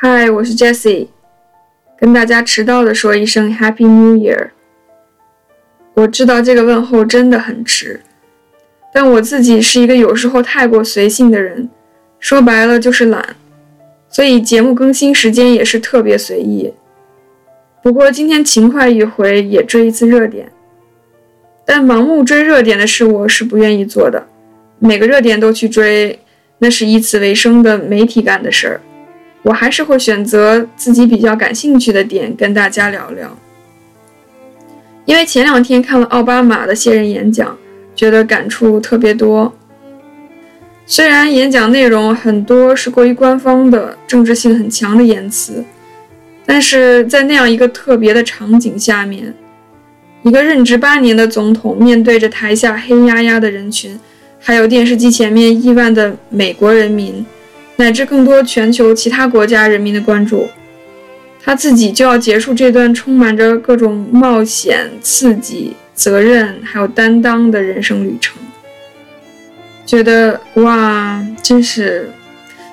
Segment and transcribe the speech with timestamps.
[0.00, 1.08] 嗨，我是 Jessie，
[1.98, 4.50] 跟大家迟到的说一声 Happy New Year。
[5.94, 8.00] 我知道这个问候真的很迟，
[8.94, 11.68] 但我自己是一个有时候太过随性的人，
[12.20, 13.34] 说白了就是懒，
[14.08, 16.72] 所以节目更新时间也是特别随意。
[17.82, 20.48] 不过今天勤快一回，也追一次热点。
[21.66, 24.24] 但盲目追热点的事，我是不愿意做的。
[24.78, 26.20] 每个热点都去追，
[26.58, 28.80] 那是以此为生的媒体干的事儿。
[29.42, 33.36] 我还是会选择自己比较感兴趣的点跟大家聊聊。
[35.04, 37.56] 因为前两天看了奥巴马的卸任演讲，
[37.94, 39.52] 觉得感触特别多。
[40.86, 45.64] 虽然演讲内容很多是过于官方的、政治性很强的言辞。
[46.50, 49.34] 但是在那样一个特别的场景下面，
[50.22, 54.00] 一个任职八年的总统面对着台下黑压压的人群，
[54.40, 57.26] 还有电视机前面亿万的美国人民，
[57.78, 60.48] 乃至更多全球其他国家人民的关注，
[61.42, 68.36] 他自己就要结束这段充满着各种冒险、刺激、责任还有担当的人生旅程。
[69.86, 72.10] 觉得哇，真是，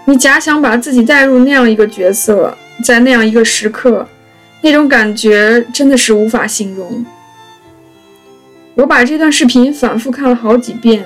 [0.06, 2.58] 你假想把自己带入那样一个角色。
[2.84, 4.06] 在那样一个时刻，
[4.60, 7.06] 那种感觉真的是无法形容。
[8.74, 11.06] 我把这段视频反复看了好几遍，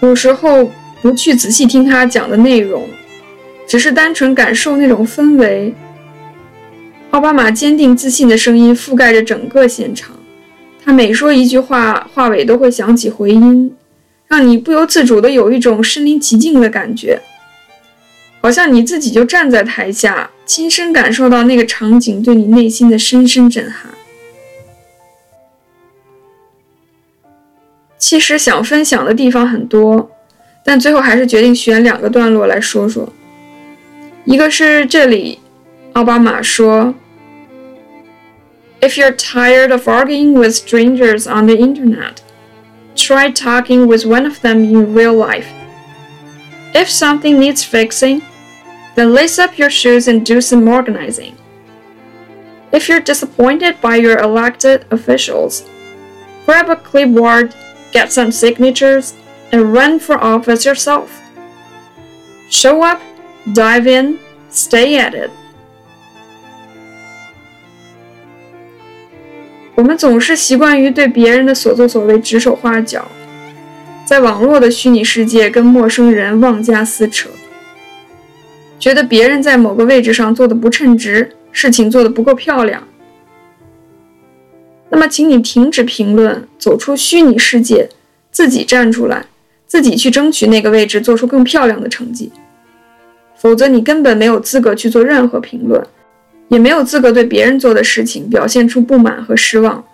[0.00, 0.72] 有时候
[1.06, 2.88] 不去仔细听他讲的内容，
[3.64, 5.72] 只是单纯感受那种氛围。
[7.12, 10.16] 奥巴马坚定自信的声音覆盖着整个现场，
[10.84, 13.72] 他每说一句话，话尾都会响起回音，
[14.26, 17.20] 让你不由自主的有一种身临其境的感觉。
[18.40, 23.92] 好像你自己就站在台下，亲身感受到那个场景对你内心的深深震撼。
[27.96, 30.10] 其实想分享的地方很多，
[30.65, 33.11] 但最后还是决定选两个段落来说说。
[34.25, 35.39] 一个是这里，
[35.93, 36.93] 奥巴马说：“
[38.81, 42.17] If you're tired of arguing with strangers on the internet,
[42.95, 45.45] try talking with one of them in real life.
[46.73, 48.21] If something needs fixing.”
[48.93, 51.37] Then lace up your shoes and do some organizing.
[52.73, 55.63] If you're disappointed by your elected officials,
[56.45, 57.55] grab a clipboard,
[57.93, 59.13] get some signatures,
[59.50, 61.08] and run for office yourself.
[62.50, 63.00] Show up,
[63.54, 64.18] dive in,
[64.50, 65.30] stay at it.
[69.74, 73.06] 我们总是习惯于对别人的所作所为指手画脚，
[74.06, 77.28] 在网络的虚拟世界跟陌生人妄加撕扯。
[78.78, 82.86] 觉得别人在某个位置上做的不称职，事情做的不够漂亮，
[84.90, 87.88] 那么，请你停止评论，走出虚拟世界，
[88.30, 89.26] 自己站出来，
[89.66, 92.32] 自己去争取那个位置，做出更漂亮的成绩。
[93.34, 95.86] 否则，你根本没有资格去做任何评论，
[96.48, 99.84] 也没有资格对别人做的事情表现出不满和失望。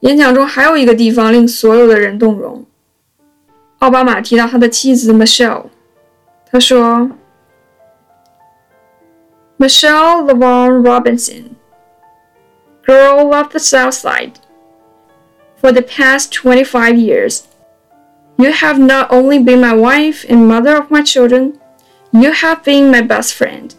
[0.00, 2.64] 演讲中还有一个地方令所有的人动容。
[3.80, 5.66] 奥巴马提到他的妻子 Michelle，
[6.50, 7.10] 他说
[9.58, 11.42] ：“Michelle LeVon Robinson,
[12.90, 14.40] girl of the South Side,
[15.54, 17.46] for the past 25 years,
[18.36, 21.60] you have not only been my wife and mother of my children,
[22.12, 23.76] you have been my best friend.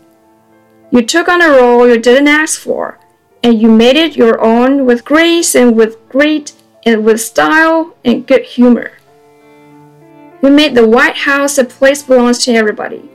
[0.91, 2.99] You took on a role you didn't ask for
[3.44, 6.53] and you made it your own with grace and with grit
[6.85, 8.91] and with style and good humor.
[10.41, 13.09] You made the White House a place belongs to everybody.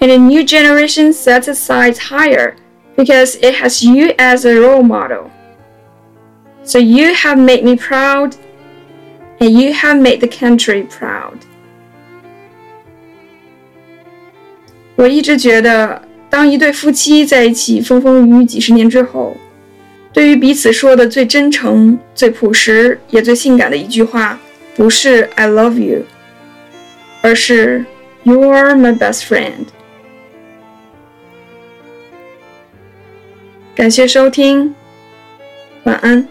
[0.00, 2.56] And a new generation sets its sights higher
[2.95, 5.29] because it has you as a role model.
[6.63, 8.33] So you have made me proud,
[9.39, 11.37] and you have made the country proud.
[14.95, 19.37] 我一直觉得当一对夫妻在一起风风雨雨几十年之后，
[20.11, 24.39] 对于彼此说的最真诚、最朴实也最性感的一句话，
[24.75, 26.03] 不是 "I love you"，
[27.21, 27.85] 而是
[28.25, 29.67] "You're my best friend"。
[33.82, 34.72] 感谢收听，
[35.82, 36.24] 晚安。